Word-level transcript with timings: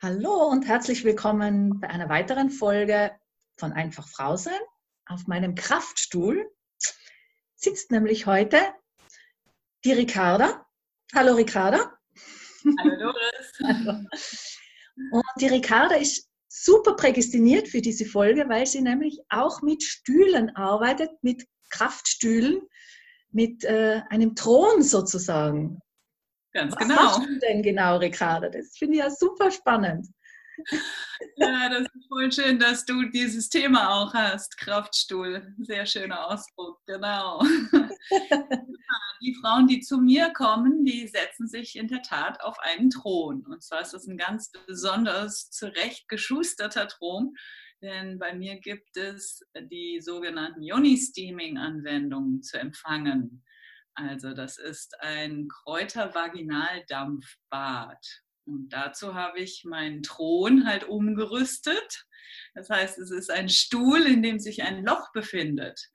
Hallo 0.00 0.46
und 0.46 0.64
herzlich 0.68 1.02
willkommen 1.02 1.80
bei 1.80 1.90
einer 1.90 2.08
weiteren 2.08 2.50
Folge 2.50 3.10
von 3.56 3.72
Einfach 3.72 4.06
Frau 4.06 4.36
sein. 4.36 4.60
Auf 5.06 5.26
meinem 5.26 5.56
Kraftstuhl 5.56 6.48
sitzt 7.56 7.90
nämlich 7.90 8.24
heute 8.24 8.60
die 9.84 9.90
Ricarda. 9.90 10.64
Hallo 11.12 11.34
Ricarda. 11.34 11.98
Hallo 12.78 12.96
Doris. 12.96 13.58
Hallo. 13.64 14.04
Und 15.10 15.24
die 15.40 15.48
Ricarda 15.48 15.96
ist 15.96 16.28
super 16.46 16.94
prädestiniert 16.94 17.66
für 17.66 17.80
diese 17.80 18.04
Folge, 18.04 18.48
weil 18.48 18.66
sie 18.66 18.82
nämlich 18.82 19.18
auch 19.30 19.62
mit 19.62 19.82
Stühlen 19.82 20.54
arbeitet, 20.54 21.10
mit 21.22 21.44
Kraftstühlen, 21.70 22.60
mit 23.32 23.64
äh, 23.64 24.02
einem 24.10 24.36
Thron 24.36 24.80
sozusagen. 24.80 25.80
Ganz 26.52 26.72
Was 26.72 26.78
genau. 26.78 26.96
Was 26.96 27.18
machst 27.18 27.28
du 27.28 27.38
denn 27.40 27.62
genau, 27.62 27.98
Ricarda? 27.98 28.48
Das 28.48 28.76
finde 28.76 28.94
ich 28.94 29.00
ja 29.00 29.10
super 29.10 29.50
spannend. 29.50 30.06
Ja, 31.36 31.68
das 31.68 31.82
ist 31.82 32.08
voll 32.08 32.32
schön, 32.32 32.58
dass 32.58 32.84
du 32.84 33.04
dieses 33.10 33.48
Thema 33.48 33.90
auch 33.90 34.12
hast. 34.12 34.56
Kraftstuhl, 34.58 35.54
sehr 35.58 35.86
schöner 35.86 36.26
Ausdruck, 36.26 36.80
genau. 36.86 37.40
Die 39.20 39.34
Frauen, 39.40 39.66
die 39.66 39.80
zu 39.80 39.98
mir 39.98 40.30
kommen, 40.32 40.84
die 40.84 41.08
setzen 41.08 41.48
sich 41.48 41.76
in 41.76 41.88
der 41.88 42.02
Tat 42.02 42.40
auf 42.40 42.58
einen 42.60 42.90
Thron. 42.90 43.44
Und 43.46 43.62
zwar 43.62 43.82
ist 43.82 43.92
das 43.92 44.06
ein 44.06 44.16
ganz 44.16 44.50
besonders 44.66 45.50
zurechtgeschusterter 45.50 46.86
Thron, 46.86 47.34
denn 47.82 48.18
bei 48.18 48.34
mir 48.34 48.60
gibt 48.60 48.96
es 48.96 49.44
die 49.54 50.00
sogenannten 50.00 50.62
Yoni-Steaming-Anwendungen 50.62 52.42
zu 52.42 52.58
empfangen. 52.58 53.44
Also 53.98 54.32
das 54.32 54.56
ist 54.58 55.00
ein 55.00 55.48
Kräutervaginaldampfbad. 55.48 58.22
Und 58.46 58.68
dazu 58.70 59.14
habe 59.14 59.40
ich 59.40 59.64
meinen 59.64 60.04
Thron 60.04 60.66
halt 60.66 60.84
umgerüstet. 60.84 62.06
Das 62.54 62.70
heißt, 62.70 62.98
es 62.98 63.10
ist 63.10 63.28
ein 63.30 63.48
Stuhl, 63.48 64.06
in 64.06 64.22
dem 64.22 64.38
sich 64.38 64.62
ein 64.62 64.84
Loch 64.84 65.10
befindet. 65.12 65.90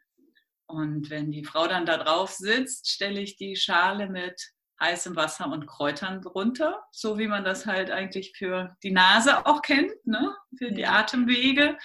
Und 0.65 1.09
wenn 1.09 1.31
die 1.31 1.45
Frau 1.45 1.67
dann 1.67 1.85
da 1.85 1.97
drauf 1.97 2.31
sitzt, 2.31 2.89
stelle 2.89 3.21
ich 3.21 3.37
die 3.37 3.55
Schale 3.55 4.09
mit 4.09 4.51
heißem 4.81 5.15
Wasser 5.15 5.49
und 5.49 5.65
Kräutern 5.65 6.21
drunter, 6.21 6.83
so 6.91 7.17
wie 7.17 7.27
man 7.27 7.45
das 7.45 7.65
halt 7.65 7.89
eigentlich 7.89 8.33
für 8.35 8.75
die 8.83 8.91
Nase 8.91 9.45
auch 9.45 9.61
kennt, 9.61 9.93
ne? 10.05 10.35
für 10.57 10.73
die 10.73 10.85
Atemwege, 10.85 11.77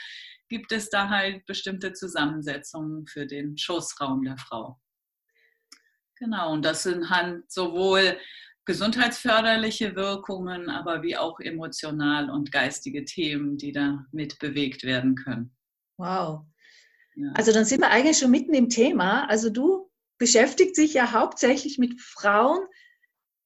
gibt 0.48 0.72
es 0.72 0.90
da 0.90 1.08
halt 1.08 1.46
bestimmte 1.46 1.92
Zusammensetzungen 1.92 3.06
für 3.06 3.26
den 3.26 3.56
Schoßraum 3.56 4.24
der 4.24 4.36
Frau. 4.38 4.80
Genau, 6.18 6.52
und 6.52 6.64
das 6.64 6.82
sind 6.82 7.10
halt 7.10 7.50
sowohl 7.50 8.18
gesundheitsförderliche 8.64 9.96
Wirkungen, 9.96 10.68
aber 10.68 11.02
wie 11.02 11.16
auch 11.16 11.40
emotional 11.40 12.28
und 12.28 12.52
geistige 12.52 13.04
Themen, 13.04 13.56
die 13.56 13.72
da 13.72 14.04
mit 14.12 14.38
bewegt 14.38 14.82
werden 14.82 15.14
können. 15.14 15.56
Wow. 15.96 16.44
Ja. 17.14 17.32
Also 17.34 17.52
dann 17.52 17.64
sind 17.64 17.80
wir 17.80 17.90
eigentlich 17.90 18.18
schon 18.18 18.30
mitten 18.30 18.54
im 18.54 18.68
Thema. 18.68 19.26
Also 19.28 19.48
du 19.48 19.90
beschäftigst 20.18 20.76
dich 20.76 20.94
ja 20.94 21.12
hauptsächlich 21.12 21.78
mit 21.78 22.00
Frauen, 22.00 22.58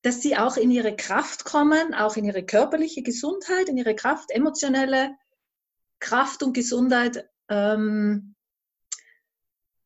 dass 0.03 0.21
sie 0.21 0.37
auch 0.37 0.57
in 0.57 0.71
ihre 0.71 0.97
Kraft 0.97 1.45
kommen, 1.45 1.95
auch 1.95 2.17
in 2.17 2.25
ihre 2.25 2.45
körperliche 2.45 3.03
Gesundheit, 3.03 3.69
in 3.69 3.77
ihre 3.77 3.95
Kraft, 3.95 4.31
emotionelle 4.31 5.15
Kraft 6.01 6.43
und 6.43 6.53
Gesundheit 6.53 7.29
ähm, 7.49 8.32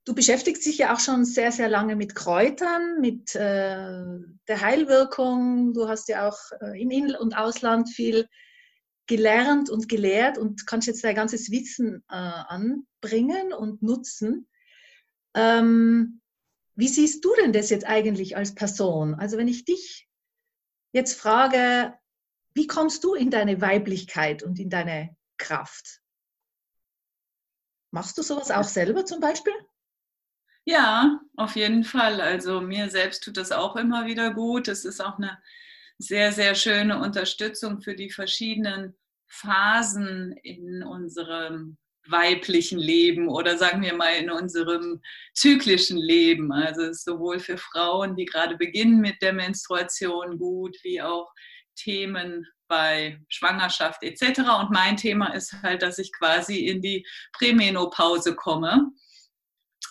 Du 0.06 0.14
beschäftigst 0.14 0.64
dich 0.64 0.78
ja 0.78 0.94
auch 0.94 1.00
schon 1.00 1.24
sehr, 1.24 1.50
sehr 1.50 1.68
lange 1.68 1.96
mit 1.96 2.14
Kräutern, 2.14 3.00
mit 3.00 3.34
äh, 3.34 4.04
der 4.46 4.60
Heilwirkung. 4.60 5.74
Du 5.74 5.88
hast 5.88 6.08
ja 6.08 6.28
auch 6.28 6.38
äh, 6.60 6.80
im 6.80 6.92
In- 6.92 7.16
und 7.16 7.36
Ausland 7.36 7.88
viel 7.90 8.28
gelernt 9.08 9.68
und 9.68 9.88
gelehrt 9.88 10.38
und 10.38 10.64
kannst 10.64 10.86
jetzt 10.86 11.02
dein 11.02 11.16
ganzes 11.16 11.50
Wissen 11.50 12.04
äh, 12.08 12.14
anbringen 12.14 13.52
und 13.52 13.82
nutzen. 13.82 14.48
Ähm, 15.34 16.20
wie 16.76 16.88
siehst 16.88 17.24
du 17.24 17.34
denn 17.34 17.52
das 17.52 17.70
jetzt 17.70 17.84
eigentlich 17.84 18.36
als 18.36 18.54
Person? 18.54 19.16
Also 19.16 19.38
wenn 19.38 19.48
ich 19.48 19.64
dich 19.64 20.08
jetzt 20.92 21.18
frage, 21.18 21.98
wie 22.54 22.68
kommst 22.68 23.02
du 23.02 23.14
in 23.14 23.30
deine 23.30 23.60
Weiblichkeit 23.60 24.44
und 24.44 24.60
in 24.60 24.70
deine 24.70 25.16
Kraft? 25.36 26.00
Machst 27.90 28.16
du 28.18 28.22
sowas 28.22 28.52
auch 28.52 28.64
selber 28.64 29.04
zum 29.04 29.18
Beispiel? 29.18 29.54
Ja, 30.68 31.20
auf 31.36 31.54
jeden 31.54 31.84
Fall. 31.84 32.20
Also 32.20 32.60
mir 32.60 32.90
selbst 32.90 33.22
tut 33.22 33.36
das 33.36 33.52
auch 33.52 33.76
immer 33.76 34.04
wieder 34.06 34.34
gut. 34.34 34.66
Es 34.66 34.84
ist 34.84 35.00
auch 35.00 35.16
eine 35.16 35.38
sehr, 35.98 36.32
sehr 36.32 36.56
schöne 36.56 36.98
Unterstützung 37.00 37.80
für 37.80 37.94
die 37.94 38.10
verschiedenen 38.10 38.96
Phasen 39.28 40.32
in 40.42 40.82
unserem 40.82 41.78
weiblichen 42.08 42.78
Leben 42.78 43.28
oder 43.28 43.56
sagen 43.58 43.82
wir 43.82 43.94
mal 43.94 44.14
in 44.14 44.28
unserem 44.28 45.00
zyklischen 45.34 45.98
Leben. 45.98 46.52
Also 46.52 46.82
es 46.82 46.98
ist 46.98 47.04
sowohl 47.04 47.38
für 47.38 47.58
Frauen, 47.58 48.16
die 48.16 48.24
gerade 48.24 48.56
beginnen 48.56 49.00
mit 49.00 49.22
der 49.22 49.32
Menstruation 49.34 50.36
gut, 50.36 50.76
wie 50.82 51.00
auch 51.00 51.30
Themen 51.76 52.44
bei 52.66 53.20
Schwangerschaft 53.28 54.02
etc. 54.02 54.40
Und 54.60 54.70
mein 54.72 54.96
Thema 54.96 55.32
ist 55.32 55.52
halt, 55.62 55.82
dass 55.82 55.98
ich 55.98 56.12
quasi 56.12 56.66
in 56.66 56.82
die 56.82 57.06
Prämenopause 57.32 58.34
komme 58.34 58.90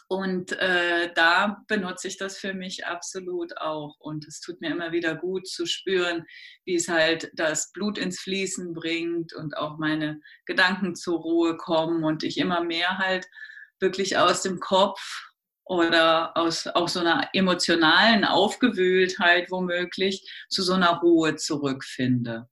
und 0.08 0.52
äh, 0.54 1.12
da 1.16 1.64
benutze 1.68 2.08
ich 2.08 2.18
das 2.18 2.38
für 2.38 2.54
mich 2.54 2.86
absolut 2.86 3.58
auch. 3.58 3.96
Und 4.00 4.28
es 4.28 4.40
tut 4.40 4.62
mir 4.62 4.72
immer 4.72 4.92
wieder 4.92 5.16
gut 5.16 5.48
zu 5.48 5.66
spüren, 5.66 6.26
wie 6.66 6.76
es 6.76 6.88
halt 6.88 7.32
das 7.34 7.72
Blut 7.72 7.98
ins 7.98 8.20
Fließen 8.20 8.74
bringt 8.74 9.34
und 9.34 9.58
auch 9.58 9.78
meine 9.78 10.20
Gedanken 10.46 10.96
zur 10.96 11.20
Ruhe 11.20 11.58
kommen 11.58 12.04
und 12.04 12.24
ich 12.24 12.38
immer 12.38 12.64
mehr 12.64 12.98
halt 12.98 13.26
wirklich 13.80 14.18
aus 14.18 14.42
dem 14.42 14.60
Kopf 14.60 15.00
oder 15.66 16.38
aus 16.38 16.68
auch 16.68 16.88
so 16.88 17.00
einer 17.00 17.30
emotionalen 17.34 18.24
Aufgewühltheit 18.24 19.50
womöglich 19.50 20.30
zu 20.50 20.62
so 20.62 20.74
einer 20.74 21.00
Ruhe 21.00 21.36
zurückfinde. 21.36 22.48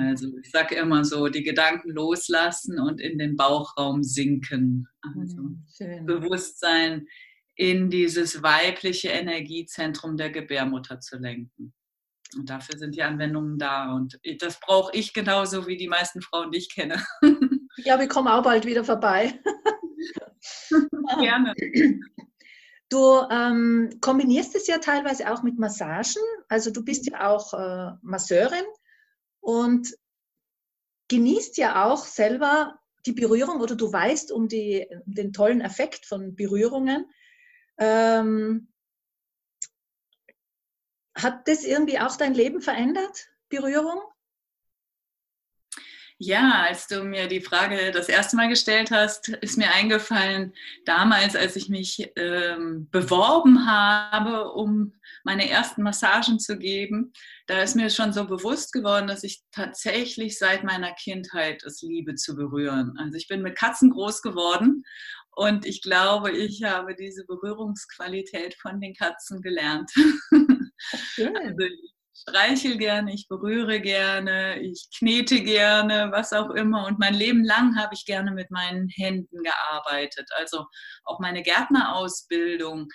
Also 0.00 0.28
ich 0.42 0.50
sage 0.50 0.76
immer 0.76 1.04
so, 1.04 1.28
die 1.28 1.42
Gedanken 1.42 1.90
loslassen 1.90 2.80
und 2.80 3.00
in 3.00 3.18
den 3.18 3.36
Bauchraum 3.36 4.02
sinken. 4.02 4.88
Also 5.02 5.42
mhm, 5.42 5.66
Schön. 5.76 6.06
Bewusstsein 6.06 7.06
in 7.54 7.90
dieses 7.90 8.42
weibliche 8.42 9.08
Energiezentrum 9.08 10.16
der 10.16 10.30
Gebärmutter 10.30 11.00
zu 11.00 11.18
lenken. 11.18 11.74
Und 12.36 12.48
dafür 12.48 12.78
sind 12.78 12.94
die 12.94 13.02
Anwendungen 13.02 13.58
da. 13.58 13.92
Und 13.94 14.18
das 14.40 14.60
brauche 14.60 14.96
ich 14.96 15.12
genauso 15.12 15.66
wie 15.66 15.76
die 15.76 15.88
meisten 15.88 16.22
Frauen, 16.22 16.50
die 16.50 16.58
ich 16.58 16.74
kenne. 16.74 17.02
Ich 17.76 17.84
glaube, 17.84 18.02
ich 18.02 18.08
komme 18.08 18.34
auch 18.34 18.42
bald 18.42 18.66
wieder 18.66 18.82
vorbei. 18.82 19.38
Gerne. 21.20 21.54
Du 22.88 23.20
ähm, 23.30 23.90
kombinierst 24.00 24.56
es 24.56 24.66
ja 24.66 24.78
teilweise 24.78 25.32
auch 25.32 25.44
mit 25.44 25.60
Massagen. 25.60 26.20
Also 26.48 26.72
du 26.72 26.84
bist 26.84 27.08
ja 27.08 27.28
auch 27.28 27.54
äh, 27.54 27.92
Masseurin 28.02 28.64
und 29.48 29.96
genießt 31.08 31.56
ja 31.56 31.86
auch 31.86 32.04
selber 32.04 32.78
die 33.06 33.12
Berührung 33.12 33.62
oder 33.62 33.76
du 33.76 33.90
weißt 33.90 34.30
um, 34.30 34.46
die, 34.46 34.86
den 35.06 35.32
tollen 35.32 35.62
Effekt 35.62 36.04
von 36.04 36.36
Berührungen. 36.36 37.06
Ähm, 37.78 38.70
hat 41.14 41.48
das 41.48 41.64
irgendwie 41.64 41.98
auch 41.98 42.14
dein 42.16 42.34
Leben 42.34 42.60
verändert, 42.60 43.30
Berührung? 43.48 44.02
Ja, 46.20 46.64
als 46.64 46.88
du 46.88 47.04
mir 47.04 47.28
die 47.28 47.40
Frage 47.40 47.92
das 47.92 48.08
erste 48.08 48.34
Mal 48.34 48.48
gestellt 48.48 48.90
hast, 48.90 49.28
ist 49.28 49.56
mir 49.56 49.72
eingefallen, 49.72 50.52
damals, 50.84 51.36
als 51.36 51.54
ich 51.54 51.68
mich 51.68 52.10
ähm, 52.16 52.88
beworben 52.90 53.66
habe, 53.66 54.50
um 54.52 54.94
meine 55.22 55.48
ersten 55.48 55.84
Massagen 55.84 56.40
zu 56.40 56.58
geben, 56.58 57.12
da 57.46 57.62
ist 57.62 57.76
mir 57.76 57.88
schon 57.88 58.12
so 58.12 58.26
bewusst 58.26 58.72
geworden, 58.72 59.06
dass 59.06 59.22
ich 59.22 59.42
tatsächlich 59.52 60.38
seit 60.38 60.64
meiner 60.64 60.92
Kindheit 60.94 61.62
es 61.62 61.82
liebe 61.82 62.16
zu 62.16 62.34
berühren. 62.34 62.94
Also 62.98 63.16
ich 63.16 63.28
bin 63.28 63.42
mit 63.42 63.56
Katzen 63.56 63.90
groß 63.90 64.20
geworden 64.20 64.82
und 65.36 65.66
ich 65.66 65.82
glaube, 65.82 66.32
ich 66.32 66.64
habe 66.64 66.96
diese 66.96 67.24
Berührungsqualität 67.26 68.56
von 68.60 68.80
den 68.80 68.92
Katzen 68.94 69.40
gelernt. 69.40 69.90
Schön. 71.14 71.36
Also 71.36 71.64
streichel 72.20 72.76
gerne, 72.76 73.12
ich 73.12 73.28
berühre 73.28 73.80
gerne, 73.80 74.60
ich 74.60 74.88
knete 74.96 75.42
gerne, 75.42 76.10
was 76.12 76.32
auch 76.32 76.50
immer. 76.50 76.86
Und 76.86 76.98
mein 76.98 77.14
Leben 77.14 77.44
lang 77.44 77.76
habe 77.76 77.94
ich 77.94 78.04
gerne 78.04 78.32
mit 78.32 78.50
meinen 78.50 78.88
Händen 78.88 79.42
gearbeitet. 79.42 80.28
Also 80.36 80.66
auch 81.04 81.20
meine 81.20 81.42
Gärtnerausbildung 81.42 82.88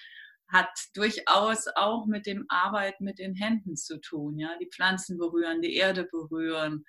hat 0.51 0.69
durchaus 0.93 1.65
auch 1.75 2.05
mit 2.05 2.25
dem 2.25 2.45
Arbeiten 2.49 3.03
mit 3.03 3.19
den 3.19 3.35
Händen 3.35 3.75
zu 3.75 3.99
tun. 3.99 4.37
Ja? 4.37 4.57
Die 4.61 4.69
Pflanzen 4.73 5.17
berühren, 5.17 5.61
die 5.61 5.75
Erde 5.75 6.05
berühren. 6.11 6.83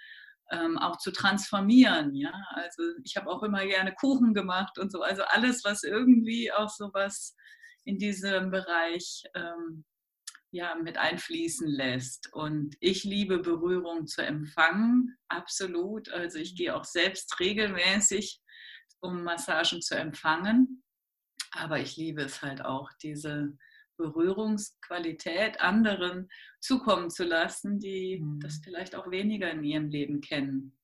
Ähm, 0.51 0.77
auch 0.77 0.99
zu 0.99 1.11
transformieren, 1.11 2.15
ja. 2.15 2.31
Also 2.51 2.83
ich 3.03 3.17
habe 3.17 3.31
auch 3.31 3.43
immer 3.43 3.65
gerne 3.65 3.95
Kuchen 3.95 4.35
gemacht 4.35 4.79
und 4.79 4.93
so. 4.93 5.01
Also 5.01 5.23
alles, 5.23 5.65
was 5.65 5.85
irgendwie 5.85 6.53
auch 6.53 6.69
so 6.69 6.91
was 6.93 7.35
in 7.85 7.97
diesem 7.97 8.51
Bereich 8.51 9.23
ähm, 9.35 9.87
ja, 10.55 10.77
mit 10.77 10.99
einfließen 10.99 11.67
lässt. 11.67 12.33
Und 12.33 12.77
ich 12.79 13.03
liebe 13.03 13.41
Berührung 13.41 14.07
zu 14.07 14.23
empfangen, 14.23 15.17
absolut. 15.29 16.09
Also 16.11 16.39
ich 16.39 16.55
gehe 16.55 16.77
auch 16.77 16.85
selbst 16.85 17.41
regelmäßig, 17.41 18.41
um 19.01 19.25
Massagen 19.25 19.83
zu 19.83 19.97
empfangen. 19.97 20.85
Aber 21.51 21.81
ich 21.81 21.97
liebe 21.97 22.23
es 22.23 22.41
halt 22.41 22.65
auch, 22.65 22.91
diese 23.03 23.57
Berührungsqualität 23.97 25.61
anderen 25.61 26.29
zukommen 26.61 27.11
zu 27.11 27.25
lassen, 27.25 27.81
die 27.81 28.21
mhm. 28.21 28.39
das 28.39 28.61
vielleicht 28.63 28.95
auch 28.95 29.11
weniger 29.11 29.51
in 29.51 29.65
ihrem 29.65 29.89
Leben 29.89 30.21
kennen. 30.21 30.79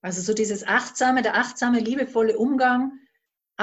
Also 0.00 0.22
so 0.22 0.32
dieses 0.32 0.64
achtsame, 0.64 1.22
der 1.22 1.36
achtsame, 1.36 1.80
liebevolle 1.80 2.38
Umgang 2.38 3.00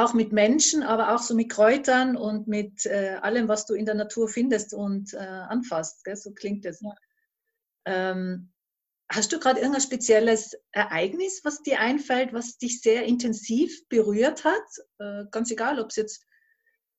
auch 0.03 0.13
mit 0.13 0.31
Menschen, 0.31 0.83
aber 0.83 1.13
auch 1.13 1.21
so 1.21 1.35
mit 1.35 1.49
Kräutern 1.49 2.15
und 2.17 2.47
mit 2.47 2.85
äh, 2.85 3.17
allem, 3.21 3.47
was 3.47 3.65
du 3.65 3.73
in 3.73 3.85
der 3.85 3.95
Natur 3.95 4.27
findest 4.27 4.73
und 4.73 5.13
äh, 5.13 5.17
anfasst. 5.17 6.03
Gell? 6.03 6.15
So 6.15 6.31
klingt 6.31 6.65
es. 6.65 6.81
Ja. 6.81 6.95
Ähm, 7.85 8.51
hast 9.11 9.31
du 9.31 9.39
gerade 9.39 9.59
irgendein 9.59 9.81
spezielles 9.81 10.55
Ereignis, 10.71 11.41
was 11.43 11.61
dir 11.61 11.79
einfällt, 11.79 12.33
was 12.33 12.57
dich 12.57 12.81
sehr 12.81 13.05
intensiv 13.05 13.87
berührt 13.89 14.45
hat? 14.45 14.63
Äh, 14.99 15.25
ganz 15.31 15.51
egal, 15.51 15.79
ob 15.79 15.89
es 15.89 15.95
jetzt 15.95 16.25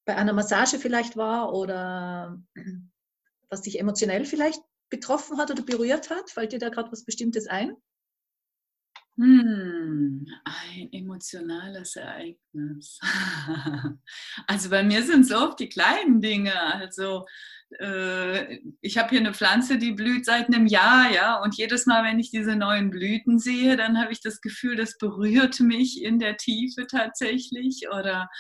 bei 0.05 0.17
einer 0.17 0.32
Massage 0.32 0.79
vielleicht 0.79 1.17
war 1.17 1.53
oder 1.53 2.38
was 3.49 3.62
dich 3.62 3.79
emotionell 3.79 4.25
vielleicht 4.25 4.61
betroffen 4.88 5.38
hat 5.38 5.50
oder 5.50 5.62
berührt 5.62 6.11
hat. 6.11 6.31
Fällt 6.31 6.53
dir 6.53 6.58
da 6.58 6.69
gerade 6.69 6.91
was 6.91 7.05
Bestimmtes 7.05 7.46
ein? 7.46 7.76
Hm, 9.20 10.26
ein 10.44 10.88
emotionales 10.93 11.94
Ereignis. 11.96 12.99
Also 14.46 14.70
bei 14.70 14.82
mir 14.82 15.02
sind 15.02 15.26
es 15.26 15.32
oft 15.32 15.61
die 15.61 15.69
kleinen 15.69 16.22
Dinge. 16.22 16.58
Also 16.58 17.26
äh, 17.78 18.58
ich 18.81 18.96
habe 18.96 19.11
hier 19.11 19.20
eine 19.20 19.34
Pflanze, 19.34 19.76
die 19.76 19.93
blüht 19.93 20.25
seit 20.25 20.46
einem 20.46 20.67
Jahr, 20.67 21.12
ja, 21.12 21.37
und 21.43 21.55
jedes 21.56 21.84
Mal, 21.84 22.02
wenn 22.02 22.19
ich 22.19 22.31
diese 22.31 22.56
neuen 22.56 22.90
Blüten 22.90 23.38
sehe, 23.38 23.76
dann 23.76 24.00
habe 24.00 24.11
ich 24.12 24.22
das 24.22 24.40
Gefühl, 24.40 24.76
das 24.76 24.96
berührt 24.96 25.61
mich 25.61 26.02
in 26.02 26.19
der 26.19 26.38
Tiefe 26.38 26.87
tatsächlich. 26.87 27.88
Oder 27.90 28.31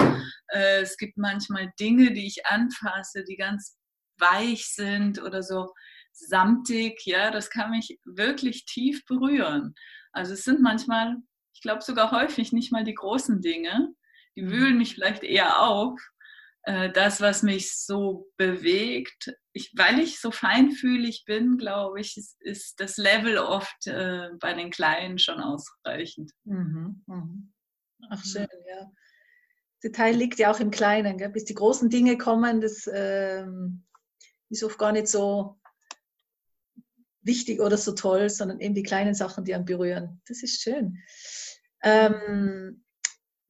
äh, 0.48 0.80
es 0.80 0.96
gibt 0.96 1.18
manchmal 1.18 1.70
Dinge, 1.78 2.12
die 2.14 2.26
ich 2.26 2.46
anfasse, 2.46 3.24
die 3.24 3.36
ganz 3.36 3.76
weich 4.18 4.66
sind 4.68 5.20
oder 5.20 5.42
so 5.42 5.74
samtig, 6.12 7.02
ja, 7.04 7.30
das 7.30 7.50
kann 7.50 7.70
mich 7.70 7.98
wirklich 8.04 8.64
tief 8.64 9.04
berühren. 9.04 9.74
Also 10.12 10.34
es 10.34 10.44
sind 10.44 10.60
manchmal, 10.60 11.16
ich 11.54 11.62
glaube 11.62 11.82
sogar 11.82 12.10
häufig 12.10 12.52
nicht 12.52 12.72
mal 12.72 12.84
die 12.84 12.94
großen 12.94 13.40
Dinge, 13.40 13.94
die 14.36 14.42
mhm. 14.42 14.50
wühlen 14.50 14.78
mich 14.78 14.94
vielleicht 14.94 15.22
eher 15.22 15.60
auf. 15.60 15.98
Äh, 16.62 16.90
das, 16.90 17.20
was 17.20 17.42
mich 17.42 17.76
so 17.76 18.30
bewegt, 18.36 19.34
ich, 19.52 19.72
weil 19.76 19.98
ich 19.98 20.20
so 20.20 20.30
feinfühlig 20.30 21.24
bin, 21.26 21.56
glaube 21.56 22.00
ich, 22.00 22.16
ist, 22.16 22.40
ist, 22.40 22.80
das 22.80 22.96
Level 22.98 23.38
oft 23.38 23.86
äh, 23.86 24.28
bei 24.38 24.52
den 24.52 24.70
Kleinen 24.70 25.18
schon 25.18 25.40
ausreichend. 25.40 26.32
Mhm, 26.44 27.02
mhm. 27.06 27.52
Ach 28.10 28.22
schön, 28.24 28.48
ja. 28.68 28.90
Detail 29.82 30.14
liegt 30.14 30.38
ja 30.38 30.50
auch 30.50 30.60
im 30.60 30.70
Kleinen, 30.70 31.16
gell? 31.16 31.30
bis 31.30 31.46
die 31.46 31.54
großen 31.54 31.88
Dinge 31.88 32.18
kommen, 32.18 32.60
das 32.60 32.88
ähm, 32.92 33.86
ist 34.50 34.62
oft 34.62 34.78
gar 34.78 34.92
nicht 34.92 35.08
so 35.08 35.59
wichtig 37.22 37.60
oder 37.60 37.76
so 37.76 37.92
toll, 37.92 38.30
sondern 38.30 38.60
eben 38.60 38.74
die 38.74 38.82
kleinen 38.82 39.14
Sachen, 39.14 39.44
die 39.44 39.54
einen 39.54 39.64
berühren. 39.64 40.20
Das 40.26 40.42
ist 40.42 40.62
schön. 40.62 40.98
Ähm, 41.82 42.84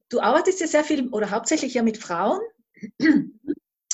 du 0.09 0.19
arbeitest 0.19 0.61
ja 0.61 0.67
sehr 0.67 0.83
viel 0.83 1.09
oder 1.09 1.31
hauptsächlich 1.31 1.73
ja 1.73 1.83
mit 1.83 1.97
Frauen. 1.97 2.39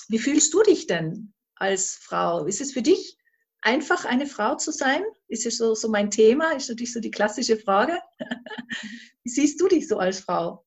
Wie 0.09 0.19
fühlst 0.19 0.53
du 0.53 0.63
dich 0.63 0.87
denn 0.87 1.33
als 1.55 1.95
Frau? 1.95 2.45
Ist 2.45 2.61
es 2.61 2.73
für 2.73 2.81
dich 2.81 3.17
einfach, 3.61 4.05
eine 4.05 4.27
Frau 4.27 4.55
zu 4.55 4.71
sein? 4.71 5.03
Ist 5.27 5.45
es 5.45 5.57
so, 5.57 5.75
so 5.75 5.89
mein 5.89 6.11
Thema? 6.11 6.51
Ist 6.51 6.69
natürlich 6.69 6.93
so 6.93 6.99
die 6.99 7.11
klassische 7.11 7.57
Frage. 7.57 7.99
Wie 9.23 9.29
siehst 9.29 9.59
du 9.59 9.67
dich 9.67 9.87
so 9.87 9.97
als 9.97 10.21
Frau? 10.21 10.63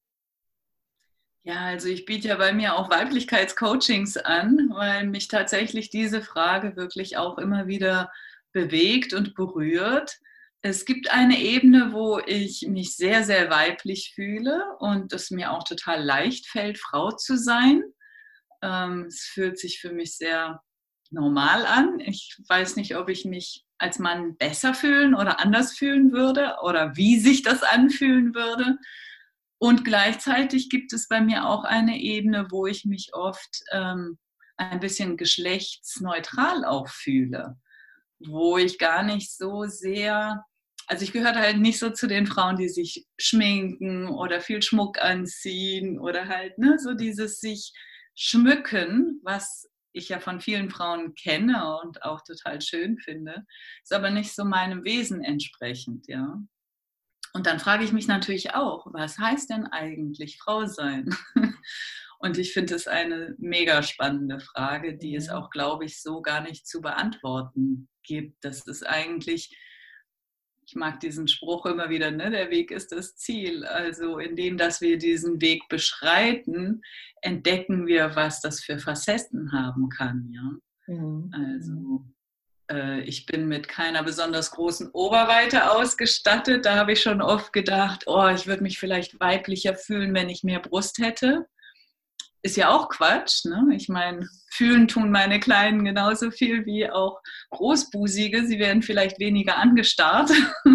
Ja, 1.42 1.66
also 1.66 1.88
ich 1.88 2.04
biete 2.04 2.28
ja 2.28 2.36
bei 2.36 2.52
mir 2.52 2.76
auch 2.76 2.90
Weiblichkeitscoachings 2.90 4.18
an, 4.18 4.68
weil 4.74 5.06
mich 5.06 5.28
tatsächlich 5.28 5.88
diese 5.88 6.20
Frage 6.20 6.76
wirklich 6.76 7.16
auch 7.16 7.38
immer 7.38 7.66
wieder 7.66 8.12
bewegt 8.52 9.14
und 9.14 9.34
berührt. 9.34 10.18
Es 10.62 10.84
gibt 10.84 11.10
eine 11.10 11.38
Ebene, 11.38 11.92
wo 11.92 12.18
ich 12.18 12.66
mich 12.68 12.94
sehr, 12.96 13.24
sehr 13.24 13.50
weiblich 13.50 14.12
fühle 14.14 14.76
und 14.78 15.12
es 15.12 15.30
mir 15.30 15.52
auch 15.52 15.64
total 15.64 16.02
leicht 16.02 16.46
fällt, 16.46 16.78
Frau 16.78 17.10
zu 17.12 17.38
sein. 17.38 17.82
Ähm, 18.62 19.06
es 19.08 19.22
fühlt 19.22 19.58
sich 19.58 19.80
für 19.80 19.92
mich 19.92 20.16
sehr 20.16 20.62
normal 21.10 21.64
an. 21.64 21.98
Ich 22.00 22.36
weiß 22.48 22.76
nicht, 22.76 22.96
ob 22.96 23.08
ich 23.08 23.24
mich 23.24 23.64
als 23.78 23.98
Mann 23.98 24.36
besser 24.36 24.74
fühlen 24.74 25.14
oder 25.14 25.40
anders 25.40 25.72
fühlen 25.72 26.12
würde 26.12 26.56
oder 26.62 26.94
wie 26.94 27.18
sich 27.18 27.42
das 27.42 27.62
anfühlen 27.62 28.34
würde. 28.34 28.76
Und 29.58 29.84
gleichzeitig 29.84 30.68
gibt 30.68 30.92
es 30.92 31.08
bei 31.08 31.22
mir 31.22 31.46
auch 31.46 31.64
eine 31.64 31.98
Ebene, 31.98 32.48
wo 32.50 32.66
ich 32.66 32.84
mich 32.84 33.14
oft 33.14 33.62
ähm, 33.72 34.18
ein 34.58 34.80
bisschen 34.80 35.16
geschlechtsneutral 35.16 36.66
auch 36.66 36.88
fühle 36.88 37.56
wo 38.26 38.58
ich 38.58 38.78
gar 38.78 39.02
nicht 39.02 39.36
so 39.36 39.64
sehr, 39.64 40.44
also 40.86 41.04
ich 41.04 41.12
gehörte 41.12 41.38
halt 41.38 41.58
nicht 41.58 41.78
so 41.78 41.90
zu 41.90 42.06
den 42.06 42.26
Frauen, 42.26 42.56
die 42.56 42.68
sich 42.68 43.06
schminken 43.18 44.08
oder 44.08 44.40
viel 44.40 44.62
Schmuck 44.62 45.00
anziehen 45.00 45.98
oder 45.98 46.28
halt, 46.28 46.58
ne, 46.58 46.78
so 46.78 46.94
dieses 46.94 47.40
sich 47.40 47.72
schmücken, 48.14 49.20
was 49.22 49.68
ich 49.92 50.08
ja 50.08 50.20
von 50.20 50.40
vielen 50.40 50.70
Frauen 50.70 51.14
kenne 51.14 51.78
und 51.82 52.02
auch 52.02 52.22
total 52.22 52.60
schön 52.60 52.98
finde, 52.98 53.44
ist 53.82 53.92
aber 53.92 54.10
nicht 54.10 54.34
so 54.34 54.44
meinem 54.44 54.84
Wesen 54.84 55.22
entsprechend, 55.24 56.06
ja. 56.06 56.38
Und 57.32 57.46
dann 57.46 57.60
frage 57.60 57.84
ich 57.84 57.92
mich 57.92 58.08
natürlich 58.08 58.54
auch, 58.54 58.86
was 58.92 59.18
heißt 59.18 59.50
denn 59.50 59.66
eigentlich 59.66 60.38
Frau 60.38 60.66
sein? 60.66 61.14
Und 62.22 62.36
ich 62.36 62.52
finde 62.52 62.74
es 62.74 62.86
eine 62.86 63.34
mega 63.38 63.82
spannende 63.82 64.40
Frage, 64.40 64.96
die 64.96 65.16
es 65.16 65.30
auch, 65.30 65.48
glaube 65.48 65.86
ich, 65.86 66.02
so 66.02 66.20
gar 66.20 66.42
nicht 66.42 66.66
zu 66.66 66.82
beantworten 66.82 67.88
gibt. 68.02 68.44
Das 68.44 68.66
ist 68.66 68.86
eigentlich, 68.86 69.56
ich 70.66 70.74
mag 70.74 71.00
diesen 71.00 71.28
Spruch 71.28 71.64
immer 71.64 71.88
wieder, 71.88 72.10
ne? 72.10 72.30
der 72.30 72.50
Weg 72.50 72.72
ist 72.72 72.92
das 72.92 73.16
Ziel. 73.16 73.64
Also 73.64 74.18
indem, 74.18 74.58
dass 74.58 74.82
wir 74.82 74.98
diesen 74.98 75.40
Weg 75.40 75.66
beschreiten, 75.70 76.82
entdecken 77.22 77.86
wir, 77.86 78.14
was 78.14 78.42
das 78.42 78.60
für 78.60 78.78
Facetten 78.78 79.52
haben 79.52 79.88
kann. 79.88 80.30
Ja? 80.30 80.94
Mhm. 80.94 81.32
Also 81.32 82.04
äh, 82.70 83.00
ich 83.04 83.24
bin 83.24 83.48
mit 83.48 83.66
keiner 83.66 84.02
besonders 84.02 84.50
großen 84.50 84.90
Oberweite 84.90 85.70
ausgestattet. 85.72 86.66
Da 86.66 86.76
habe 86.76 86.92
ich 86.92 87.00
schon 87.00 87.22
oft 87.22 87.54
gedacht, 87.54 88.04
oh, 88.06 88.28
ich 88.28 88.46
würde 88.46 88.62
mich 88.62 88.78
vielleicht 88.78 89.18
weiblicher 89.20 89.74
fühlen, 89.74 90.12
wenn 90.12 90.28
ich 90.28 90.44
mehr 90.44 90.60
Brust 90.60 90.98
hätte 90.98 91.46
ist 92.42 92.56
ja 92.56 92.70
auch 92.70 92.88
Quatsch. 92.88 93.44
Ne? 93.44 93.68
Ich 93.74 93.88
meine, 93.88 94.28
fühlen 94.50 94.88
tun 94.88 95.10
meine 95.10 95.40
Kleinen 95.40 95.84
genauso 95.84 96.30
viel 96.30 96.66
wie 96.66 96.88
auch 96.90 97.20
Großbusige. 97.50 98.46
Sie 98.46 98.58
werden 98.58 98.82
vielleicht 98.82 99.18
weniger 99.18 99.56
angestarrt. 99.56 100.30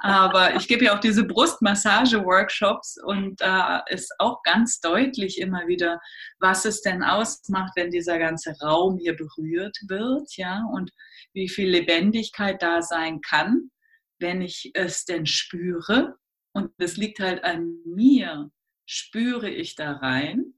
Aber 0.00 0.56
ich 0.56 0.68
gebe 0.68 0.84
ja 0.84 0.94
auch 0.94 1.00
diese 1.00 1.24
Brustmassage-Workshops 1.24 2.98
und 3.02 3.40
da 3.40 3.78
ist 3.88 4.12
auch 4.18 4.42
ganz 4.42 4.80
deutlich 4.80 5.40
immer 5.40 5.66
wieder, 5.66 6.00
was 6.38 6.64
es 6.64 6.82
denn 6.82 7.02
ausmacht, 7.02 7.72
wenn 7.76 7.90
dieser 7.90 8.18
ganze 8.18 8.54
Raum 8.60 8.98
hier 8.98 9.16
berührt 9.16 9.78
wird, 9.88 10.36
ja, 10.36 10.64
und 10.72 10.90
wie 11.32 11.48
viel 11.48 11.68
Lebendigkeit 11.68 12.62
da 12.62 12.82
sein 12.82 13.20
kann, 13.20 13.70
wenn 14.18 14.42
ich 14.42 14.70
es 14.74 15.04
denn 15.04 15.26
spüre. 15.26 16.16
Und 16.52 16.70
es 16.78 16.96
liegt 16.96 17.20
halt 17.20 17.44
an 17.44 17.76
mir. 17.86 18.50
Spüre 18.84 19.48
ich 19.48 19.74
da 19.76 19.92
rein? 19.92 20.52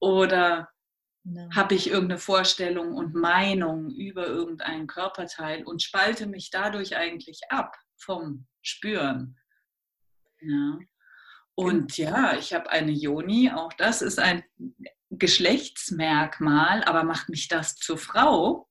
Oder 0.00 0.70
no. 1.24 1.48
habe 1.54 1.74
ich 1.74 1.88
irgendeine 1.90 2.18
Vorstellung 2.18 2.94
und 2.94 3.14
Meinung 3.14 3.90
über 3.90 4.26
irgendeinen 4.26 4.86
Körperteil 4.86 5.64
und 5.64 5.82
spalte 5.82 6.26
mich 6.26 6.50
dadurch 6.50 6.96
eigentlich 6.96 7.40
ab 7.50 7.76
vom 7.98 8.46
Spüren? 8.62 9.38
Ja. 10.40 10.78
Und 11.54 11.94
genau. 11.94 12.10
ja, 12.10 12.36
ich 12.38 12.54
habe 12.54 12.70
eine 12.70 12.92
Joni, 12.92 13.50
auch 13.50 13.72
das 13.74 14.00
ist 14.00 14.18
ein 14.18 14.42
Geschlechtsmerkmal, 15.10 16.82
aber 16.84 17.04
macht 17.04 17.28
mich 17.28 17.48
das 17.48 17.74
zur 17.76 17.98
Frau? 17.98 18.66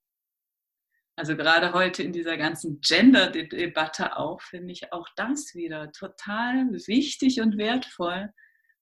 Also 1.15 1.35
gerade 1.35 1.73
heute 1.73 2.01
in 2.01 2.13
dieser 2.13 2.37
ganzen 2.37 2.79
Gender-Debatte 2.79 4.17
auch, 4.17 4.41
finde 4.41 4.71
ich 4.71 4.93
auch 4.93 5.07
das 5.17 5.53
wieder 5.53 5.91
total 5.91 6.71
wichtig 6.87 7.41
und 7.41 7.57
wertvoll, 7.57 8.31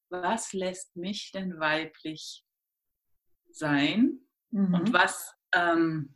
was 0.09 0.53
lässt 0.53 0.95
mich 0.95 1.31
denn 1.31 1.59
weiblich 1.59 2.45
sein 3.51 4.19
mhm. 4.51 4.73
und 4.73 4.93
was, 4.93 5.33
ähm, 5.53 6.15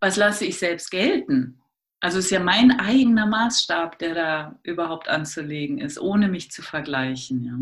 was 0.00 0.16
lasse 0.16 0.44
ich 0.44 0.58
selbst 0.58 0.90
gelten? 0.90 1.62
Also 2.00 2.18
es 2.18 2.26
ist 2.26 2.30
ja 2.30 2.40
mein 2.40 2.78
eigener 2.78 3.26
Maßstab, 3.26 3.98
der 3.98 4.14
da 4.14 4.60
überhaupt 4.62 5.08
anzulegen 5.08 5.78
ist, 5.78 5.98
ohne 5.98 6.28
mich 6.28 6.50
zu 6.50 6.62
vergleichen. 6.62 7.42
Ja? 7.42 7.58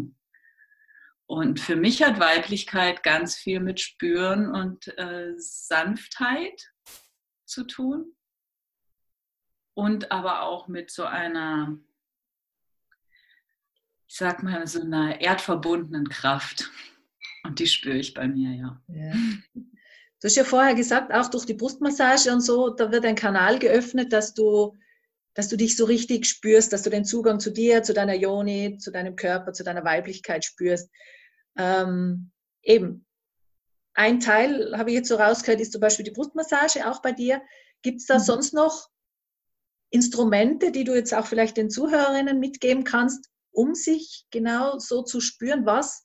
Und 1.27 1.61
für 1.61 1.77
mich 1.77 2.03
hat 2.03 2.21
Weiblichkeit 2.21 3.03
ganz 3.03 3.37
viel 3.37 3.61
mit 3.61 3.81
Spüren 3.81 4.55
und 4.55 4.89
äh, 4.99 5.33
Sanftheit 5.37 6.73
zu 7.47 7.65
tun 7.65 8.15
und 9.75 10.13
aber 10.13 10.43
auch 10.43 10.69
mit 10.69 10.91
so 10.91 11.05
einer, 11.05 11.79
ich 14.07 14.17
sag 14.17 14.43
mal, 14.43 14.67
so 14.67 14.81
einer 14.81 15.21
erdverbundenen 15.21 16.09
Kraft. 16.09 16.71
Und 17.45 17.59
die 17.59 17.67
spüre 17.67 17.97
ich 17.97 18.15
bei 18.15 18.27
mir, 18.29 18.53
ja. 18.53 18.83
ja. 18.89 19.13
Du 19.55 20.29
hast 20.29 20.37
ja 20.37 20.45
vorher 20.45 20.75
gesagt, 20.75 21.13
auch 21.13 21.29
durch 21.29 21.45
die 21.45 21.55
Brustmassage 21.55 22.33
und 22.33 22.41
so, 22.41 22.71
da 22.71 22.91
wird 22.91 23.05
ein 23.05 23.15
Kanal 23.15 23.59
geöffnet, 23.59 24.13
dass 24.13 24.33
du, 24.33 24.75
dass 25.35 25.49
du 25.49 25.57
dich 25.57 25.77
so 25.77 25.85
richtig 25.85 26.27
spürst, 26.27 26.73
dass 26.73 26.83
du 26.83 26.91
den 26.91 27.05
Zugang 27.05 27.41
zu 27.41 27.51
dir, 27.51 27.83
zu 27.83 27.93
deiner 27.93 28.15
Yoni, 28.15 28.79
zu 28.79 28.91
deinem 28.91 29.17
Körper, 29.17 29.53
zu 29.53 29.65
deiner 29.65 29.85
Weiblichkeit 29.85 30.45
spürst. 30.45 30.91
Ähm, 31.59 32.31
eben, 32.63 33.05
ein 33.95 34.19
Teil, 34.21 34.77
habe 34.77 34.91
ich 34.91 34.97
jetzt 34.97 35.09
so 35.09 35.17
rausgehört, 35.17 35.61
ist 35.61 35.73
zum 35.73 35.81
Beispiel 35.81 36.05
die 36.05 36.11
Brustmassage, 36.11 36.89
auch 36.91 37.01
bei 37.01 37.13
dir. 37.13 37.43
Gibt 37.83 38.01
es 38.01 38.07
da 38.07 38.19
mhm. 38.19 38.23
sonst 38.23 38.55
noch 38.55 38.89
Instrumente, 39.91 40.73
die 40.73 40.85
du 40.85 40.95
jetzt 40.95 41.15
auch 41.15 41.27
vielleicht 41.27 41.57
den 41.57 41.71
Zuhörerinnen 41.71 42.41
mitgeben 42.41 42.83
kannst, 42.83 43.31
um 43.55 43.75
sich 43.75 44.27
genau 44.31 44.79
so 44.79 45.03
zu 45.03 45.21
spüren, 45.21 45.65
was 45.65 46.03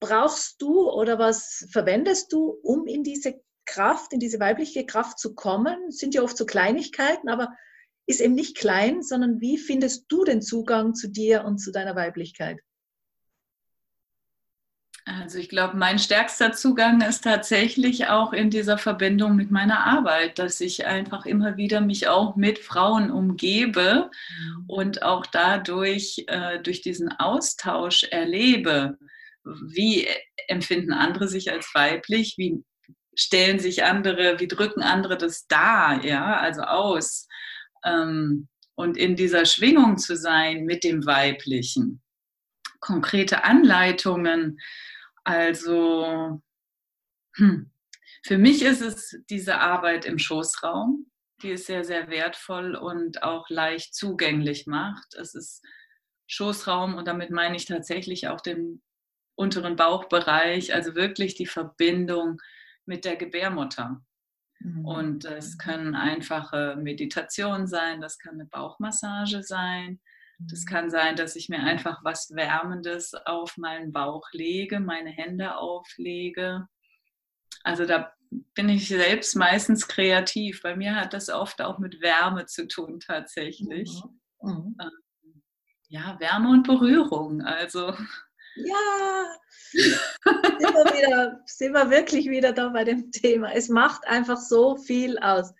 brauchst 0.00 0.60
du 0.60 0.90
oder 0.90 1.18
was 1.18 1.66
verwendest 1.70 2.32
du, 2.32 2.58
um 2.62 2.86
in 2.86 3.02
diese 3.02 3.40
Kraft, 3.64 4.12
in 4.12 4.20
diese 4.20 4.40
weibliche 4.40 4.84
Kraft 4.84 5.18
zu 5.18 5.34
kommen? 5.34 5.90
Sind 5.90 6.14
ja 6.14 6.22
oft 6.22 6.36
so 6.36 6.44
Kleinigkeiten, 6.44 7.28
aber 7.28 7.54
ist 8.06 8.20
eben 8.20 8.34
nicht 8.34 8.56
klein, 8.56 9.02
sondern 9.02 9.40
wie 9.40 9.56
findest 9.56 10.06
du 10.08 10.24
den 10.24 10.42
Zugang 10.42 10.94
zu 10.94 11.08
dir 11.08 11.44
und 11.44 11.58
zu 11.58 11.72
deiner 11.72 11.96
Weiblichkeit? 11.96 12.60
Also 15.06 15.38
ich 15.38 15.50
glaube, 15.50 15.76
mein 15.76 15.98
stärkster 15.98 16.52
Zugang 16.52 17.02
ist 17.02 17.24
tatsächlich 17.24 18.06
auch 18.06 18.32
in 18.32 18.48
dieser 18.48 18.78
Verbindung 18.78 19.36
mit 19.36 19.50
meiner 19.50 19.84
Arbeit, 19.84 20.38
dass 20.38 20.62
ich 20.62 20.86
einfach 20.86 21.26
immer 21.26 21.58
wieder 21.58 21.82
mich 21.82 22.08
auch 22.08 22.36
mit 22.36 22.58
Frauen 22.58 23.10
umgebe 23.10 24.10
mhm. 24.30 24.64
und 24.66 25.02
auch 25.02 25.26
dadurch 25.26 26.24
äh, 26.28 26.58
durch 26.60 26.80
diesen 26.80 27.12
Austausch 27.12 28.04
erlebe, 28.04 28.96
wie 29.44 30.08
empfinden 30.48 30.94
andere 30.94 31.28
sich 31.28 31.52
als 31.52 31.70
weiblich, 31.74 32.36
wie 32.38 32.64
stellen 33.14 33.58
sich 33.58 33.84
andere, 33.84 34.40
wie 34.40 34.48
drücken 34.48 34.82
andere 34.82 35.18
das 35.18 35.46
dar, 35.46 36.02
ja, 36.02 36.38
also 36.38 36.62
aus. 36.62 37.28
Ähm, 37.84 38.48
und 38.74 38.96
in 38.96 39.16
dieser 39.16 39.44
Schwingung 39.44 39.98
zu 39.98 40.16
sein 40.16 40.64
mit 40.64 40.82
dem 40.82 41.04
Weiblichen. 41.04 42.02
Konkrete 42.80 43.44
Anleitungen, 43.44 44.58
also, 45.24 46.40
hm. 47.36 47.70
für 48.22 48.38
mich 48.38 48.62
ist 48.62 48.82
es 48.82 49.18
diese 49.28 49.58
Arbeit 49.60 50.04
im 50.04 50.18
Schoßraum, 50.18 51.10
die 51.42 51.52
es 51.52 51.66
sehr, 51.66 51.84
sehr 51.84 52.08
wertvoll 52.08 52.76
und 52.76 53.22
auch 53.22 53.48
leicht 53.48 53.94
zugänglich 53.94 54.66
macht. 54.66 55.14
Es 55.14 55.34
ist 55.34 55.62
Schoßraum 56.26 56.94
und 56.94 57.08
damit 57.08 57.30
meine 57.30 57.56
ich 57.56 57.66
tatsächlich 57.66 58.28
auch 58.28 58.40
den 58.40 58.82
unteren 59.34 59.76
Bauchbereich, 59.76 60.74
also 60.74 60.94
wirklich 60.94 61.34
die 61.34 61.46
Verbindung 61.46 62.40
mit 62.86 63.04
der 63.04 63.16
Gebärmutter. 63.16 64.02
Mhm. 64.60 64.84
Und 64.84 65.24
es 65.24 65.58
können 65.58 65.94
einfache 65.94 66.76
Meditationen 66.76 67.66
sein, 67.66 68.00
das 68.00 68.18
kann 68.18 68.34
eine 68.34 68.46
Bauchmassage 68.46 69.42
sein, 69.42 70.00
das 70.38 70.66
kann 70.66 70.90
sein, 70.90 71.16
dass 71.16 71.36
ich 71.36 71.48
mir 71.48 71.60
einfach 71.60 72.00
was 72.04 72.30
Wärmendes 72.34 73.14
auf 73.26 73.56
meinen 73.56 73.92
Bauch 73.92 74.26
lege, 74.32 74.80
meine 74.80 75.10
Hände 75.10 75.56
auflege. 75.56 76.68
Also 77.62 77.86
da 77.86 78.12
bin 78.54 78.68
ich 78.68 78.88
selbst 78.88 79.36
meistens 79.36 79.86
kreativ. 79.86 80.62
Bei 80.62 80.76
mir 80.76 80.96
hat 80.96 81.12
das 81.12 81.28
oft 81.28 81.62
auch 81.62 81.78
mit 81.78 82.00
Wärme 82.00 82.46
zu 82.46 82.66
tun 82.66 83.00
tatsächlich. 83.00 83.90
Mhm. 84.40 84.50
Mhm. 84.50 84.76
Ähm, 84.80 85.42
ja, 85.88 86.18
Wärme 86.18 86.50
und 86.50 86.66
Berührung. 86.66 87.42
Also. 87.42 87.94
Ja, 88.56 89.36
sind 89.72 89.90
wir, 90.60 90.84
wieder, 90.92 91.40
sind 91.46 91.72
wir 91.72 91.90
wirklich 91.90 92.26
wieder 92.26 92.52
da 92.52 92.68
bei 92.68 92.84
dem 92.84 93.10
Thema. 93.10 93.52
Es 93.52 93.68
macht 93.68 94.06
einfach 94.06 94.36
so 94.36 94.76
viel 94.76 95.18
aus. 95.18 95.52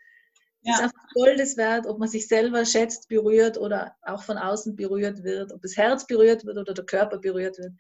Es 0.65 0.71
ja. 0.71 0.75
ist 0.75 0.83
einfach 0.83 1.09
Goldes 1.13 1.57
wert, 1.57 1.87
ob 1.87 1.99
man 1.99 2.09
sich 2.09 2.27
selber 2.27 2.65
schätzt, 2.65 3.09
berührt 3.09 3.59
oder 3.59 3.95
auch 4.03 4.23
von 4.23 4.39
außen 4.39 4.75
berührt 4.75 5.23
wird, 5.23 5.53
ob 5.53 5.61
das 5.61 5.77
Herz 5.77 6.07
berührt 6.07 6.47
wird 6.47 6.57
oder 6.57 6.73
der 6.73 6.87
Körper 6.87 7.19
berührt 7.19 7.59
wird. 7.59 7.73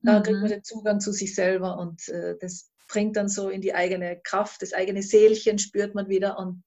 Da 0.00 0.18
mhm. 0.18 0.22
kriegt 0.22 0.40
man 0.40 0.50
den 0.50 0.64
Zugang 0.64 1.00
zu 1.00 1.12
sich 1.12 1.34
selber 1.34 1.78
und 1.78 2.08
äh, 2.08 2.36
das 2.40 2.70
bringt 2.88 3.16
dann 3.16 3.28
so 3.28 3.50
in 3.50 3.60
die 3.60 3.74
eigene 3.74 4.18
Kraft, 4.22 4.62
das 4.62 4.72
eigene 4.72 5.02
Seelchen 5.02 5.58
spürt 5.58 5.94
man 5.94 6.08
wieder 6.08 6.38
und 6.38 6.62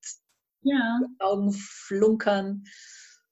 ja. 0.62 1.00
die 1.02 1.20
Augen 1.20 1.52
flunkern. 1.54 2.64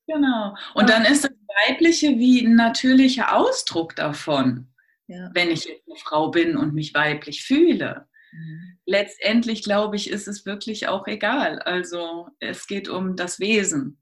Genau. 0.07 0.55
Und 0.73 0.89
ja. 0.89 0.95
dann 0.95 1.05
ist 1.05 1.25
das 1.25 1.31
Weibliche 1.67 2.17
wie 2.17 2.45
ein 2.45 2.55
natürlicher 2.55 3.35
Ausdruck 3.35 3.95
davon, 3.95 4.73
ja. 5.07 5.29
wenn 5.33 5.51
ich 5.51 5.65
jetzt 5.65 5.83
eine 5.87 5.97
Frau 5.97 6.31
bin 6.31 6.57
und 6.57 6.73
mich 6.73 6.93
weiblich 6.93 7.43
fühle. 7.43 8.07
Mhm. 8.31 8.79
Letztendlich 8.85 9.63
glaube 9.63 9.95
ich, 9.95 10.09
ist 10.09 10.27
es 10.27 10.45
wirklich 10.45 10.87
auch 10.87 11.07
egal. 11.07 11.59
Also 11.59 12.29
es 12.39 12.67
geht 12.67 12.89
um 12.89 13.15
das 13.15 13.39
Wesen. 13.39 14.01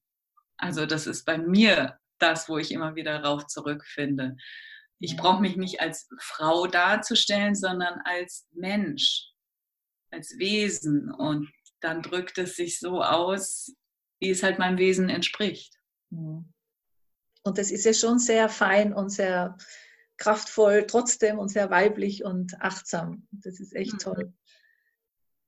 Also 0.58 0.86
das 0.86 1.08
ist 1.08 1.26
bei 1.26 1.38
mir 1.38 2.00
das, 2.20 2.48
wo 2.50 2.58
ich 2.58 2.72
immer 2.72 2.96
wieder 2.96 3.20
darauf 3.20 3.46
zurückfinde. 3.48 4.38
Ich 5.00 5.18
brauche 5.18 5.42
mich 5.42 5.58
nicht 5.58 5.82
als 5.82 6.08
Frau 6.20 6.68
darzustellen, 6.68 7.56
sondern 7.56 8.00
als 8.06 8.48
Mensch, 8.52 9.30
als 10.12 10.38
Wesen. 10.38 11.12
Und 11.12 11.52
dann 11.82 12.02
drückt 12.02 12.38
es 12.38 12.56
sich 12.56 12.80
so 12.80 13.04
aus, 13.04 13.76
wie 14.20 14.30
es 14.30 14.44
halt 14.44 14.60
meinem 14.60 14.78
Wesen 14.78 15.10
entspricht. 15.10 15.76
Mhm. 16.10 16.52
Und 17.44 17.58
das 17.60 17.70
ist 17.70 17.86
ja 17.86 17.94
schon 17.94 18.18
sehr 18.18 18.50
fein 18.50 18.94
und 18.94 19.10
sehr 19.10 19.58
kraftvoll 20.18 20.86
trotzdem 20.88 21.40
und 21.40 21.50
sehr 21.50 21.70
weiblich 21.70 22.24
und 22.24 22.62
achtsam. 22.62 23.28
Das 23.32 23.60
ist 23.60 23.76
echt 23.76 23.94
mhm. 23.94 24.00
toll. 24.00 24.34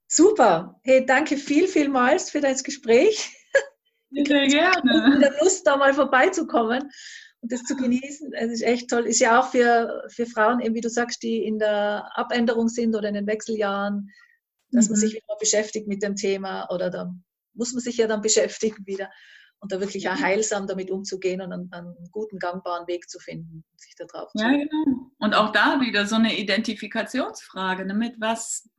Super. 0.07 0.79
Hey, 0.83 1.05
danke 1.05 1.37
viel, 1.37 1.67
vielmals 1.67 2.31
für 2.31 2.41
das 2.41 2.63
Gespräch. 2.63 3.29
Sehr 4.11 4.23
gerne. 4.23 5.19
Ich 5.19 5.25
habe 5.25 5.35
Lust, 5.41 5.67
da 5.67 5.75
mal 5.77 5.93
vorbeizukommen 5.93 6.89
und 7.41 7.51
das 7.51 7.63
zu 7.63 7.75
genießen. 7.75 8.33
Es 8.33 8.51
ist 8.51 8.61
echt 8.61 8.89
toll. 8.89 9.05
Ist 9.05 9.19
ja 9.19 9.39
auch 9.39 9.51
für, 9.51 10.03
für 10.09 10.25
Frauen, 10.25 10.61
eben 10.61 10.75
wie 10.75 10.81
du 10.81 10.89
sagst, 10.89 11.21
die 11.23 11.43
in 11.43 11.59
der 11.59 12.09
Abänderung 12.17 12.69
sind 12.69 12.95
oder 12.95 13.09
in 13.09 13.15
den 13.15 13.27
Wechseljahren, 13.27 14.09
dass 14.71 14.85
mhm. 14.85 14.93
man 14.93 14.99
sich 15.01 15.13
wieder 15.13 15.37
beschäftigt 15.39 15.87
mit 15.87 16.03
dem 16.03 16.15
Thema 16.15 16.69
oder 16.71 16.89
da 16.89 17.13
muss 17.53 17.73
man 17.73 17.81
sich 17.81 17.97
ja 17.97 18.07
dann 18.07 18.21
beschäftigen 18.21 18.85
wieder 18.85 19.09
und 19.59 19.71
da 19.71 19.79
wirklich 19.79 20.07
auch 20.09 20.19
heilsam 20.19 20.67
damit 20.67 20.91
umzugehen 20.91 21.41
und 21.41 21.51
einen, 21.51 21.71
einen 21.71 22.09
guten, 22.11 22.37
gangbaren 22.39 22.87
Weg 22.87 23.09
zu 23.09 23.19
finden, 23.19 23.63
sich 23.75 23.95
da 23.95 24.05
drauf 24.05 24.31
ja, 24.35 24.51
zu 24.51 24.57
genau. 24.57 25.11
Und 25.19 25.33
auch 25.33 25.51
da 25.51 25.81
wieder 25.81 26.05
so 26.05 26.15
eine 26.15 26.37
Identifikationsfrage, 26.37 27.85
ne, 27.85 27.93
mit 27.93 28.15
was, 28.19 28.69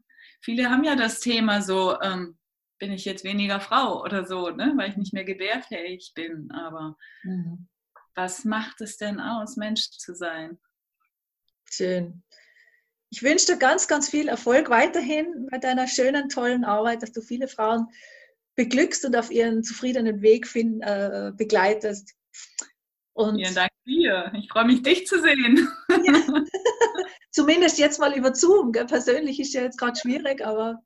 viele 0.41 0.71
haben 0.71 0.85
ja 0.85 0.95
das 0.95 1.21
Thema 1.21 1.63
so, 1.63 2.01
ähm, 2.01 2.39
bin 2.79 2.93
ich 2.93 3.05
jetzt 3.05 3.25
weniger 3.25 3.61
Frau 3.61 4.03
oder 4.03 4.25
so, 4.25 4.51
ne, 4.51 4.73
weil 4.77 4.91
ich 4.91 4.97
nicht 4.97 5.13
mehr 5.13 5.25
gebärfähig 5.25 6.13
bin, 6.15 6.51
aber 6.53 6.97
mhm. 7.25 7.69
was 8.15 8.45
macht 8.45 8.81
es 8.81 8.97
denn 8.97 9.21
aus, 9.21 9.57
Mensch 9.57 9.91
zu 9.91 10.15
sein? 10.15 10.59
Schön. 11.71 12.23
Ich 13.11 13.23
wünsche 13.23 13.47
dir 13.47 13.57
ganz, 13.57 13.89
ganz 13.89 14.09
viel 14.09 14.29
Erfolg 14.29 14.71
weiterhin 14.71 15.49
bei 15.51 15.59
deiner 15.59 15.89
schönen, 15.89 16.29
tollen 16.29 16.65
Arbeit, 16.65 17.03
dass 17.03 17.13
du 17.13 17.21
viele 17.21 17.49
Frauen 17.49 17.89
beglückst 18.59 19.07
und 19.07 19.17
auf 19.17 19.31
ihren 19.31 19.63
zufriedenen 19.63 20.21
Weg 20.21 20.47
find, 20.49 20.83
äh, 20.85 21.31
begleitest. 21.35 22.13
Und 23.15 23.37
Vielen 23.37 23.55
Dank 23.55 23.71
dir. 23.87 24.33
Ich 24.37 24.49
freue 24.51 24.65
mich, 24.67 24.83
dich 24.83 25.07
zu 25.07 25.23
sehen. 25.23 25.69
Ja. 25.89 26.13
Zumindest 27.31 27.79
jetzt 27.79 28.01
mal 28.01 28.17
über 28.17 28.35
Zoom. 28.35 28.73
Gell? 28.73 28.87
Persönlich 28.87 29.39
ist 29.39 29.55
ja 29.55 29.63
jetzt 29.63 29.79
gerade 29.79 29.99
schwierig, 29.99 30.45
aber 30.45 30.83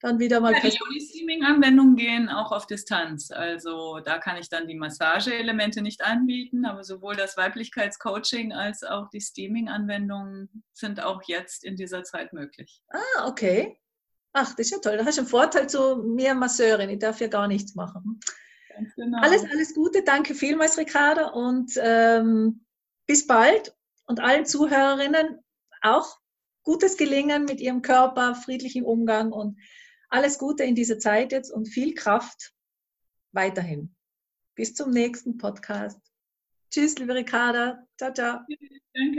dann 0.00 0.18
wieder 0.18 0.40
mal. 0.40 0.52
Ja, 0.52 0.60
die 0.60 1.00
Streaming-Anwendungen 1.00 1.94
gehen 1.94 2.28
auch 2.28 2.50
auf 2.50 2.66
Distanz. 2.66 3.30
Also 3.30 4.00
da 4.00 4.18
kann 4.18 4.36
ich 4.36 4.48
dann 4.48 4.66
die 4.66 4.74
Massage-Elemente 4.74 5.82
nicht 5.82 6.02
anbieten, 6.04 6.64
aber 6.64 6.82
sowohl 6.82 7.14
das 7.14 7.36
Weiblichkeitscoaching 7.36 8.52
als 8.52 8.82
auch 8.82 9.08
die 9.10 9.20
Streaming-Anwendungen 9.20 10.64
sind 10.72 11.00
auch 11.00 11.22
jetzt 11.26 11.64
in 11.64 11.76
dieser 11.76 12.02
Zeit 12.02 12.32
möglich. 12.32 12.82
Ah, 12.88 13.28
okay. 13.28 13.78
Ach, 14.32 14.54
das 14.54 14.66
ist 14.66 14.70
ja 14.70 14.78
toll. 14.78 14.98
Da 14.98 15.04
hast 15.04 15.18
du 15.18 15.22
einen 15.22 15.30
Vorteil 15.30 15.68
zu 15.68 15.96
mir 15.96 16.34
Masseurin. 16.34 16.90
Ich 16.90 16.98
darf 16.98 17.20
ja 17.20 17.28
gar 17.28 17.48
nichts 17.48 17.74
machen. 17.74 18.20
Genau. 18.96 19.18
Alles, 19.20 19.42
alles 19.50 19.74
Gute. 19.74 20.02
Danke 20.02 20.34
vielmals, 20.34 20.78
Ricarda. 20.78 21.28
Und 21.28 21.72
ähm, 21.80 22.64
bis 23.06 23.26
bald. 23.26 23.74
Und 24.06 24.20
allen 24.20 24.46
Zuhörerinnen 24.46 25.38
auch 25.82 26.18
gutes 26.62 26.96
Gelingen 26.96 27.44
mit 27.44 27.60
ihrem 27.60 27.82
Körper, 27.82 28.34
friedlichen 28.34 28.84
Umgang 28.84 29.32
und 29.32 29.58
alles 30.08 30.38
Gute 30.38 30.64
in 30.64 30.74
dieser 30.74 30.98
Zeit 30.98 31.32
jetzt 31.32 31.50
und 31.50 31.66
viel 31.66 31.94
Kraft 31.94 32.52
weiterhin. 33.32 33.94
Bis 34.54 34.74
zum 34.74 34.90
nächsten 34.90 35.38
Podcast. 35.38 36.00
Tschüss, 36.70 36.98
liebe 36.98 37.14
Ricarda. 37.14 37.86
Ciao, 37.96 38.12
ciao. 38.12 38.40
Danke. 38.94 39.16